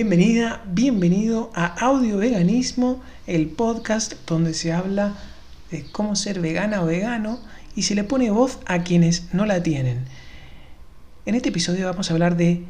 [0.00, 5.14] Bienvenida, bienvenido a Audio Veganismo, el podcast donde se habla
[5.72, 7.40] de cómo ser vegana o vegano
[7.74, 10.04] y se le pone voz a quienes no la tienen.
[11.26, 12.62] En este episodio vamos a hablar de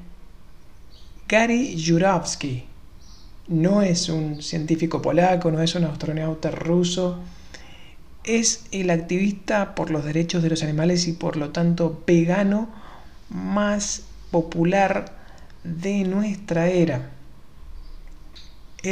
[1.29, 2.65] Gary Jurovsky.
[3.47, 7.19] No es un científico polaco, no es un astronauta ruso,
[8.25, 12.71] es el activista por los derechos de los animales y por lo tanto vegano
[13.29, 15.13] más popular
[15.63, 17.18] de nuestra era.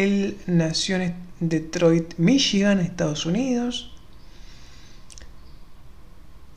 [0.03, 3.95] Él nació en Detroit, Michigan, Estados Unidos,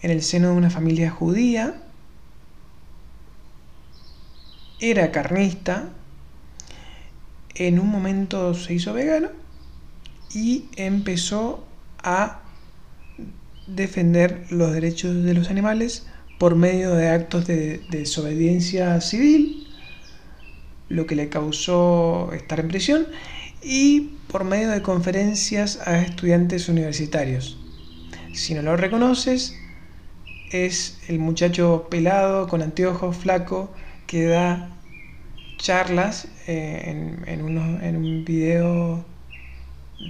[0.02, 1.81] en el seno de una familia judía.
[4.80, 5.89] Era carnista,
[7.55, 9.30] en un momento se hizo vegano
[10.33, 11.66] y empezó
[12.03, 12.41] a
[13.67, 16.05] defender los derechos de los animales
[16.38, 19.58] por medio de actos de, desobediencia civil,
[20.90, 23.08] lo que le causó estar en prisión,
[23.62, 27.58] y por medio de conferencias a estudiantes universitarios.
[28.34, 29.56] Si no lo reconoces,
[30.52, 33.72] es el muchacho pelado, con anteojos, flaco,
[34.08, 34.70] que da
[35.58, 39.06] charlas eh, en, un video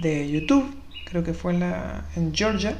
[0.00, 2.78] de YouTube, creo que fue en, la, en Georgia,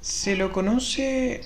[0.00, 1.40] se lo conoce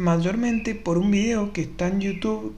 [0.00, 2.56] mayormente por un video que está en YouTube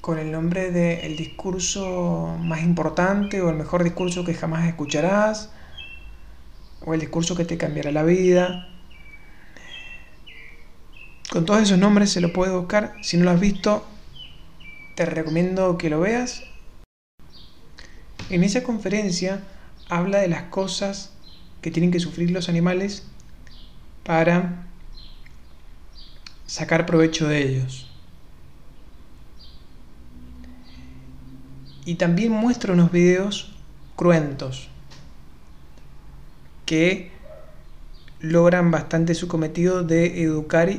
[0.00, 5.50] con el nombre de El discurso más importante o el mejor discurso que jamás escucharás
[6.86, 8.68] o el discurso que te cambiará la vida.
[11.30, 12.94] Con todos esos nombres se lo puede buscar.
[13.02, 13.84] Si no lo has visto,
[14.94, 16.44] te recomiendo que lo veas.
[18.30, 19.42] En esa conferencia
[19.88, 21.12] habla de las cosas
[21.60, 23.02] que tienen que sufrir los animales
[24.04, 24.67] para
[26.48, 27.86] sacar provecho de ellos.
[31.84, 33.54] Y también muestra unos videos
[33.96, 34.68] cruentos
[36.66, 37.12] que
[38.20, 40.70] logran bastante su cometido de educar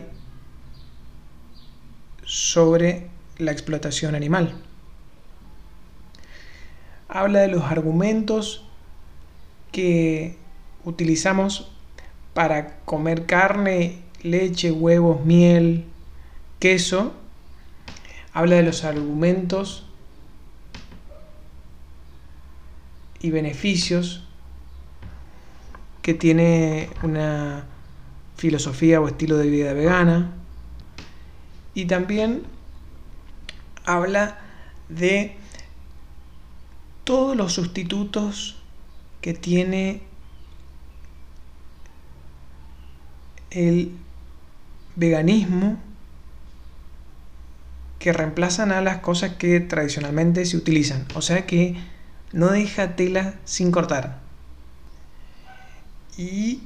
[2.26, 3.08] sobre
[3.38, 4.54] la explotación animal.
[7.08, 8.66] Habla de los argumentos
[9.72, 10.38] que
[10.84, 11.72] utilizamos
[12.34, 15.86] para comer carne, leche, huevos, miel,
[16.60, 17.14] queso,
[18.34, 19.86] habla de los argumentos
[23.22, 24.24] y beneficios
[26.02, 27.66] que tiene una
[28.36, 30.32] filosofía o estilo de vida vegana.
[31.74, 32.44] Y también
[33.86, 34.40] habla
[34.88, 35.36] de
[37.04, 38.58] todos los sustitutos
[39.22, 40.02] que tiene
[43.52, 43.92] el
[44.96, 45.78] veganismo
[48.00, 51.06] que reemplazan a las cosas que tradicionalmente se utilizan.
[51.16, 51.76] O sea que
[52.32, 54.20] no deja tela sin cortar.
[56.18, 56.62] Y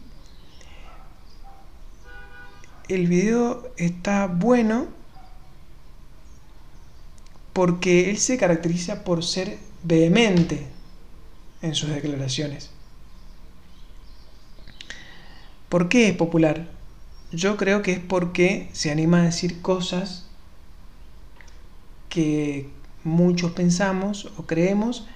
[2.88, 4.88] el video está bueno
[7.54, 10.68] porque él se caracteriza por ser vehemente
[11.62, 12.72] en sus declaraciones.
[15.70, 16.68] ¿Por qué es popular?
[17.34, 20.28] Yo creo que es porque se anima a decir cosas
[22.08, 22.70] que
[23.04, 25.08] muchos pensamos o creemos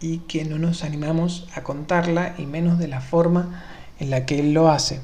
[0.00, 3.62] y que no nos animamos a contarla y menos de la forma
[3.98, 5.02] en la que él lo hace.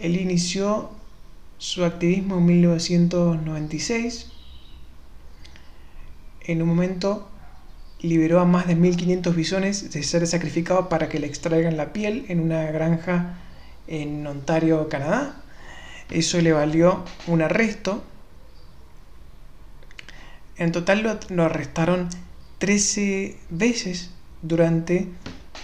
[0.00, 0.90] Él inició
[1.58, 4.32] su activismo en 1996.
[6.40, 7.28] En un momento
[8.00, 12.24] liberó a más de 1500 bisones de ser sacrificados para que le extraigan la piel
[12.26, 13.38] en una granja
[13.86, 15.42] en Ontario, Canadá.
[16.10, 18.04] Eso le valió un arresto.
[20.56, 22.08] En total lo, arrestaron
[22.58, 24.10] 13 veces
[24.42, 25.08] durante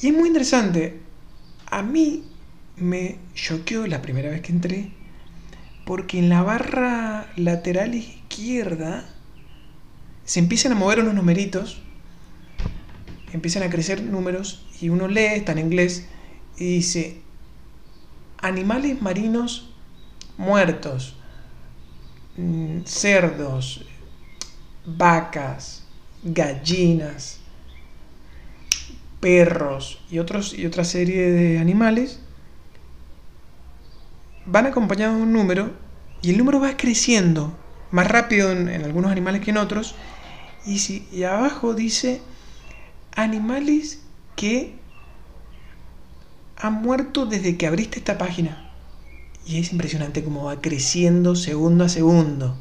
[0.00, 1.00] Y es muy interesante.
[1.66, 2.24] A mí
[2.76, 4.92] me choqueó la primera vez que entré,
[5.84, 9.08] porque en la barra lateral izquierda
[10.24, 11.80] se empiezan a mover unos numeritos,
[13.32, 16.06] empiezan a crecer números y uno lee, está en inglés,
[16.56, 17.20] y dice,
[18.38, 19.70] animales marinos
[20.36, 21.16] muertos,
[22.36, 23.84] mm, cerdos,
[24.84, 25.84] vacas,
[26.22, 27.40] gallinas,
[29.20, 32.20] perros y, otros, y otra serie de animales
[34.46, 35.72] van acompañados de un número
[36.22, 37.56] y el número va creciendo
[37.90, 39.94] más rápido en, algunos animales que en otros.
[40.66, 42.20] Y, si, y abajo dice
[43.14, 44.02] animales
[44.36, 44.74] que
[46.60, 48.64] han muerto desde que abriste esta página.
[49.46, 52.56] Y es impresionante cómo va creciendo segundo a segundo.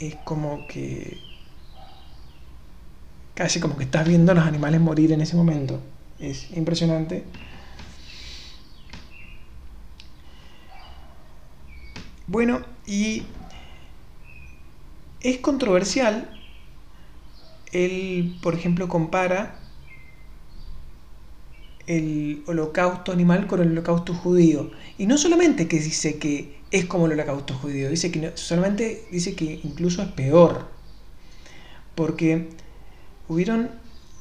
[0.00, 1.18] Es como que...
[3.34, 5.80] Casi como que estás viendo a los animales morir en ese momento.
[6.18, 7.24] Es impresionante.
[12.26, 13.24] Bueno, y
[15.20, 16.28] es controversial
[17.72, 19.59] él, por ejemplo, compara
[21.90, 24.70] el holocausto animal con el holocausto judío.
[24.96, 29.34] Y no solamente que dice que es como el holocausto judío, dice que solamente dice
[29.34, 30.68] que incluso es peor.
[31.96, 32.48] Porque
[33.26, 33.70] hubieron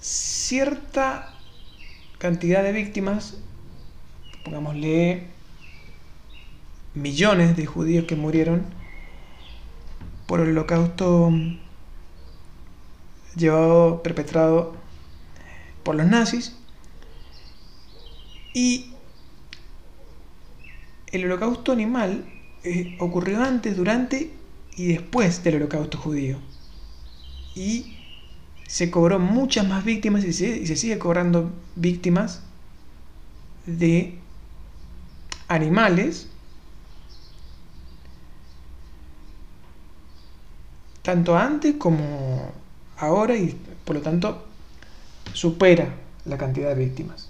[0.01, 1.35] cierta
[2.17, 3.37] cantidad de víctimas,
[4.43, 5.27] pongámosle
[6.95, 8.63] millones de judíos que murieron
[10.25, 11.31] por el holocausto
[13.35, 14.73] llevado, perpetrado
[15.83, 16.55] por los nazis.
[18.59, 18.87] Y
[21.13, 22.25] el holocausto animal
[22.65, 24.33] eh, ocurrió antes, durante
[24.75, 26.39] y después del holocausto judío.
[27.55, 27.95] Y
[28.67, 32.41] se cobró muchas más víctimas y se, y se sigue cobrando víctimas
[33.65, 34.19] de
[35.47, 36.27] animales
[41.01, 42.51] tanto antes como
[42.97, 44.45] ahora y por lo tanto
[45.31, 45.95] supera
[46.25, 47.29] la cantidad de víctimas.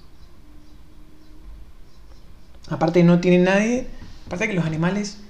[2.69, 3.87] Aparte no tiene nadie,
[4.27, 5.21] aparte que los animales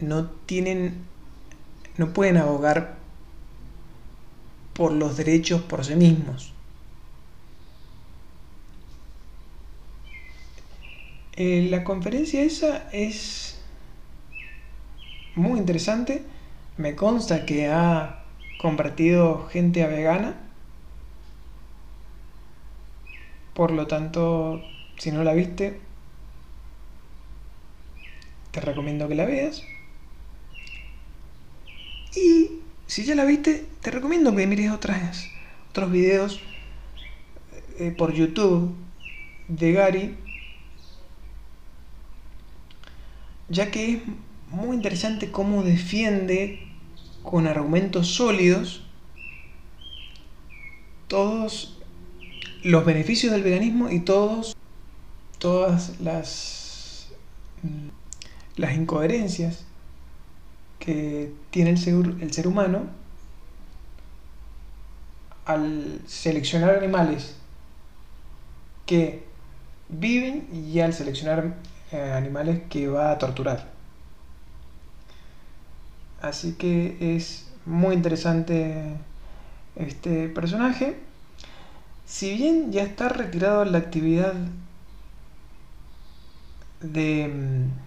[0.00, 1.04] no tienen,
[1.96, 2.96] no pueden abogar
[4.74, 6.52] por los derechos por sí mismos.
[11.32, 13.58] Eh, la conferencia esa es
[15.34, 16.24] muy interesante.
[16.78, 18.24] Me consta que ha
[18.56, 20.34] convertido gente a vegana.
[23.54, 24.64] Por lo tanto,
[24.98, 25.80] si no la viste,
[28.56, 29.64] te recomiendo que la veas.
[32.16, 35.28] Y si ya la viste, te recomiendo que mires otras,
[35.68, 36.40] otros videos
[37.78, 38.74] eh, por YouTube
[39.48, 40.16] de Gary,
[43.50, 44.02] ya que es
[44.48, 46.66] muy interesante cómo defiende
[47.22, 48.86] con argumentos sólidos
[51.08, 51.78] todos
[52.62, 54.56] los beneficios del veganismo y todos
[55.38, 56.66] todas las
[58.56, 59.64] las incoherencias
[60.78, 62.84] que tiene el ser, el ser humano
[65.44, 67.36] al seleccionar animales
[68.84, 69.24] que
[69.88, 71.54] viven y al seleccionar
[71.92, 73.68] eh, animales que va a torturar.
[76.20, 78.94] Así que es muy interesante
[79.76, 80.96] este personaje.
[82.06, 84.34] Si bien ya está retirado la actividad
[86.80, 87.85] de mm,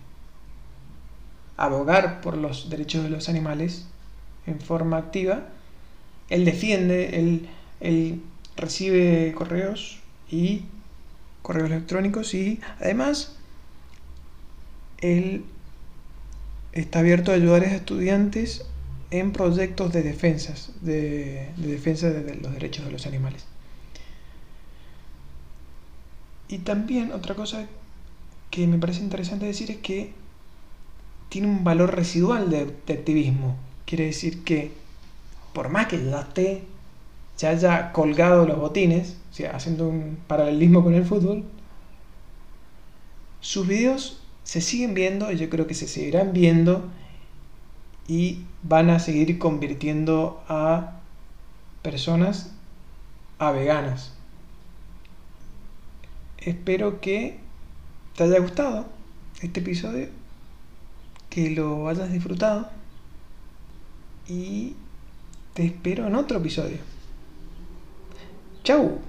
[1.60, 3.86] abogar por los derechos de los animales
[4.48, 5.50] en forma activa,
[6.30, 7.50] él defiende, él,
[7.82, 8.22] él
[8.56, 10.00] recibe correos
[10.30, 10.64] y
[11.42, 13.36] correos electrónicos y además
[15.00, 15.44] él
[16.72, 18.66] está abierto a ayudar a estudiantes
[19.12, 23.46] en proyectos de defensas, de, defensa de, los derechos de los animales.
[26.48, 27.68] Y también otra cosa
[28.52, 30.14] que me parece interesante decir es que
[31.30, 32.62] tiene un valor residual de,
[32.94, 33.56] activismo.
[33.86, 34.72] Quiere decir que
[35.54, 36.64] por más que ya esté,
[37.38, 41.44] ya haya colgado los botines, sea, haciendo un paralelismo con el fútbol,
[43.42, 46.90] sus videos se siguen viendo y yo creo que se seguirán viendo
[48.08, 51.00] y van a seguir convirtiendo a
[51.82, 52.52] personas
[53.38, 54.14] a veganas.
[56.40, 57.38] Espero que
[58.16, 58.88] te haya gustado
[59.42, 60.08] este episodio,
[61.40, 62.68] que lo hayas disfrutado
[64.28, 64.76] y
[65.54, 66.78] te espero en otro episodio.
[68.64, 69.00] ¡Chao!